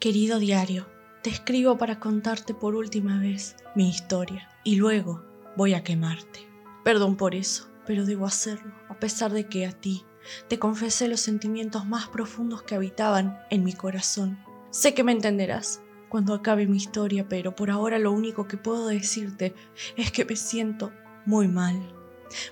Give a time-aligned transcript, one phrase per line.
[0.00, 0.86] Querido diario,
[1.22, 5.22] te escribo para contarte por última vez mi historia y luego
[5.58, 6.48] voy a quemarte.
[6.84, 10.06] Perdón por eso, pero debo hacerlo, a pesar de que a ti
[10.48, 14.38] te confesé los sentimientos más profundos que habitaban en mi corazón.
[14.70, 18.86] Sé que me entenderás cuando acabe mi historia, pero por ahora lo único que puedo
[18.86, 19.54] decirte
[19.98, 20.92] es que me siento
[21.26, 21.78] muy mal.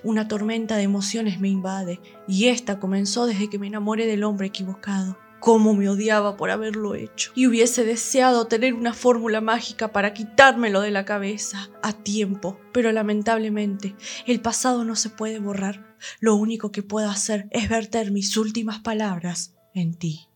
[0.03, 4.45] Una tormenta de emociones me invade y esta comenzó desde que me enamoré del hombre
[4.45, 5.17] equivocado.
[5.39, 7.31] Cómo me odiaba por haberlo hecho.
[7.35, 12.59] Y hubiese deseado tener una fórmula mágica para quitármelo de la cabeza a tiempo.
[12.73, 13.95] Pero lamentablemente,
[14.27, 15.95] el pasado no se puede borrar.
[16.19, 20.29] Lo único que puedo hacer es verter mis últimas palabras en ti.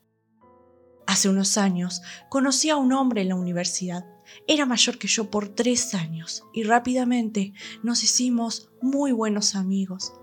[1.06, 4.06] Hace unos años conocí a un hombre en la universidad.
[4.48, 10.14] Era mayor que yo por tres años y rápidamente nos hicimos muy buenos amigos.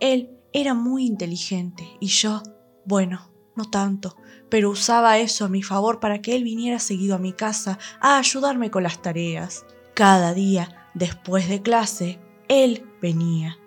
[0.00, 2.42] Él era muy inteligente y yo,
[2.86, 4.16] bueno, no tanto,
[4.48, 8.18] pero usaba eso a mi favor para que él viniera seguido a mi casa a
[8.18, 9.66] ayudarme con las tareas.
[9.94, 13.58] Cada día, después de clase, él venía.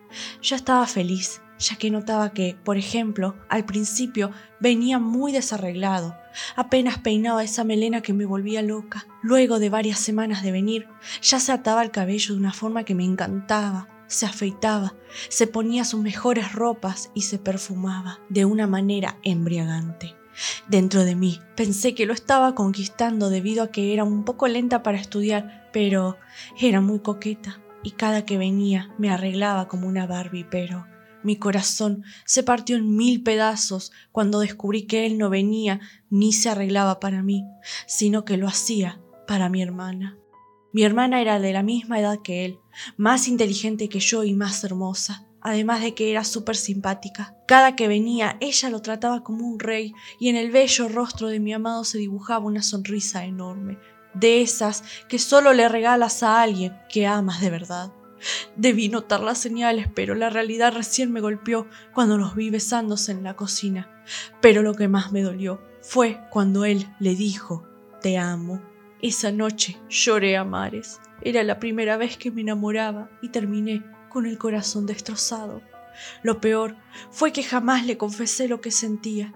[0.42, 6.16] Yo estaba feliz, ya que notaba que, por ejemplo, al principio venía muy desarreglado,
[6.56, 9.06] apenas peinaba esa melena que me volvía loca.
[9.22, 10.88] Luego de varias semanas de venir,
[11.22, 14.94] ya se ataba el cabello de una forma que me encantaba, se afeitaba,
[15.30, 20.16] se ponía sus mejores ropas y se perfumaba de una manera embriagante.
[20.68, 24.84] Dentro de mí pensé que lo estaba conquistando debido a que era un poco lenta
[24.84, 26.18] para estudiar, pero
[26.59, 30.86] era muy coqueta y cada que venía me arreglaba como una Barbie, pero
[31.23, 36.50] mi corazón se partió en mil pedazos cuando descubrí que él no venía ni se
[36.50, 37.46] arreglaba para mí,
[37.88, 40.20] sino que lo hacía para mi hermana.
[40.73, 42.59] Mi hermana era de la misma edad que él,
[42.96, 47.35] más inteligente que yo y más hermosa, además de que era súper simpática.
[47.46, 51.41] Cada que venía, ella lo trataba como un rey y en el bello rostro de
[51.41, 53.79] mi amado se dibujaba una sonrisa enorme,
[54.13, 57.91] de esas que solo le regalas a alguien que amas de verdad.
[58.56, 63.23] Debí notar las señales, pero la realidad recién me golpeó cuando los vi besándose en
[63.23, 63.90] la cocina.
[64.41, 67.67] Pero lo que más me dolió fue cuando él le dijo,
[68.01, 68.62] te amo.
[69.01, 71.00] Esa noche lloré a mares.
[71.23, 75.63] Era la primera vez que me enamoraba y terminé con el corazón destrozado.
[76.22, 76.75] Lo peor
[77.09, 79.34] fue que jamás le confesé lo que sentía.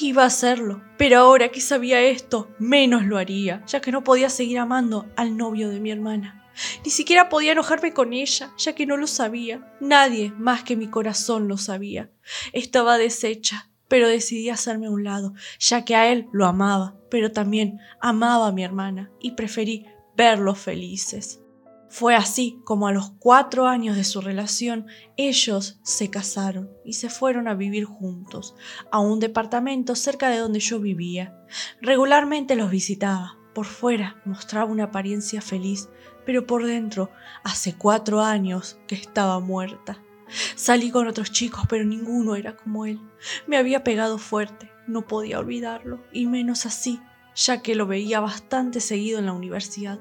[0.00, 4.30] Iba a hacerlo, pero ahora que sabía esto, menos lo haría, ya que no podía
[4.30, 6.48] seguir amando al novio de mi hermana.
[6.84, 9.74] Ni siquiera podía enojarme con ella, ya que no lo sabía.
[9.80, 12.10] Nadie más que mi corazón lo sabía.
[12.52, 17.32] Estaba deshecha, pero decidí hacerme a un lado, ya que a él lo amaba, pero
[17.32, 19.84] también amaba a mi hermana y preferí
[20.16, 21.42] verlos felices.
[21.88, 24.86] Fue así como a los cuatro años de su relación
[25.16, 28.54] ellos se casaron y se fueron a vivir juntos
[28.92, 31.36] a un departamento cerca de donde yo vivía.
[31.82, 33.36] Regularmente los visitaba.
[33.54, 35.88] Por fuera mostraba una apariencia feliz,
[36.24, 37.10] pero por dentro
[37.42, 40.00] hace cuatro años que estaba muerta.
[40.54, 43.00] Salí con otros chicos, pero ninguno era como él.
[43.46, 47.00] Me había pegado fuerte, no podía olvidarlo, y menos así,
[47.34, 49.98] ya que lo veía bastante seguido en la universidad.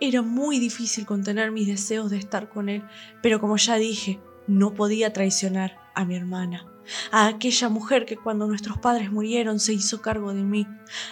[0.00, 2.82] Era muy difícil contener mis deseos de estar con él,
[3.22, 6.66] pero como ya dije, no podía traicionar a mi hermana
[7.10, 10.66] a aquella mujer que cuando nuestros padres murieron se hizo cargo de mí.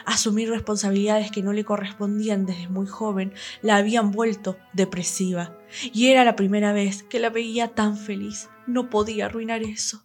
[0.05, 3.33] Asumir responsabilidades que no le correspondían desde muy joven
[3.63, 5.58] la habían vuelto depresiva.
[5.93, 8.49] Y era la primera vez que la veía tan feliz.
[8.67, 10.05] No podía arruinar eso.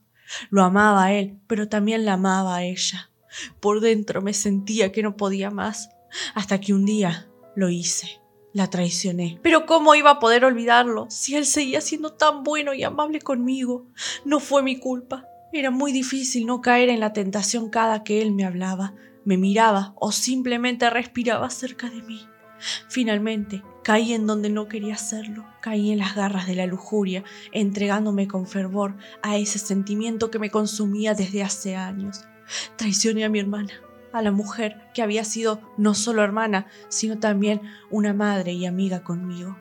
[0.49, 3.11] Lo amaba a él, pero también la amaba a ella.
[3.59, 5.89] Por dentro me sentía que no podía más,
[6.35, 8.21] hasta que un día lo hice.
[8.53, 9.39] La traicioné.
[9.41, 13.87] Pero ¿cómo iba a poder olvidarlo si él seguía siendo tan bueno y amable conmigo?
[14.25, 15.25] No fue mi culpa.
[15.51, 18.93] Era muy difícil no caer en la tentación cada que él me hablaba,
[19.25, 22.27] me miraba o simplemente respiraba cerca de mí.
[22.87, 28.27] Finalmente, caí en donde no quería hacerlo, caí en las garras de la lujuria, entregándome
[28.27, 32.25] con fervor a ese sentimiento que me consumía desde hace años.
[32.75, 33.73] Traicioné a mi hermana,
[34.11, 39.03] a la mujer que había sido no solo hermana, sino también una madre y amiga
[39.03, 39.57] conmigo.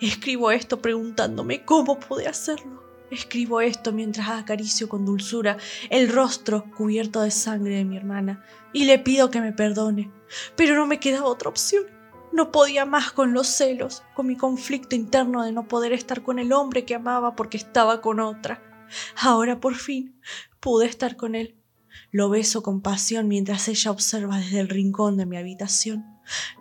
[0.00, 2.82] Escribo esto preguntándome cómo pude hacerlo.
[3.10, 5.58] Escribo esto mientras acaricio con dulzura
[5.90, 8.42] el rostro cubierto de sangre de mi hermana
[8.72, 10.10] y le pido que me perdone.
[10.56, 11.84] Pero no me quedaba otra opción.
[12.32, 16.38] No podía más con los celos, con mi conflicto interno de no poder estar con
[16.38, 18.62] el hombre que amaba porque estaba con otra.
[19.16, 20.20] Ahora por fin
[20.60, 21.58] pude estar con él.
[22.10, 26.04] Lo beso con pasión mientras ella observa desde el rincón de mi habitación.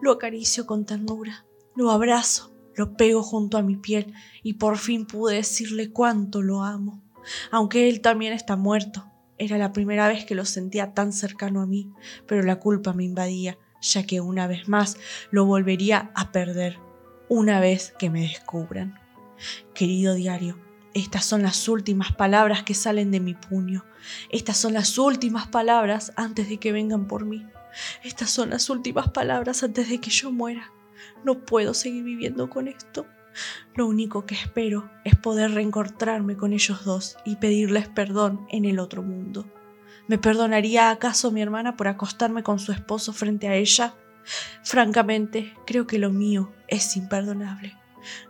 [0.02, 1.46] Lo acaricio con ternura.
[1.76, 4.14] Lo abrazo lo pego junto a mi piel
[4.44, 7.02] y por fin pude decirle cuánto lo amo.
[7.52, 9.06] Aunque él también está muerto.
[9.38, 11.92] Era la primera vez que lo sentía tan cercano a mí,
[12.28, 13.58] pero la culpa me invadía.
[13.82, 14.98] Ya que una vez más
[15.32, 16.80] lo volvería a perder
[17.28, 19.00] una vez que me descubran.
[19.74, 20.58] Querido diario,
[20.94, 23.86] estas son las últimas palabras que salen de mi puño.
[24.30, 27.48] Estas son las últimas palabras antes de que vengan por mí.
[28.04, 30.72] Estas son las últimas palabras antes de que yo muera.
[31.24, 33.08] No puedo seguir viviendo con esto.
[33.76, 38.80] Lo único que espero es poder reencontrarme con ellos dos y pedirles perdón en el
[38.80, 39.46] otro mundo.
[40.08, 43.96] ¿Me perdonaría acaso mi hermana por acostarme con su esposo frente a ella?
[44.64, 47.76] Francamente, creo que lo mío es imperdonable.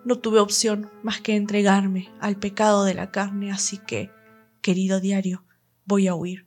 [0.03, 4.11] No tuve opción más que entregarme al pecado de la carne, así que,
[4.61, 5.43] querido diario,
[5.85, 6.45] voy a huir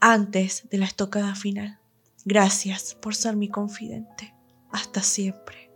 [0.00, 1.78] antes de la estocada final.
[2.24, 4.34] Gracias por ser mi confidente.
[4.70, 5.71] Hasta siempre.